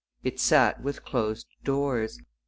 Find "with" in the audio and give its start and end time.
0.81-1.03